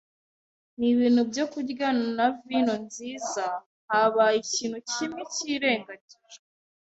[0.79, 3.45] nibintu byo kurya, na vino nziza,
[3.89, 6.41] habaye ikintu kimwe cyirengagijwe- twe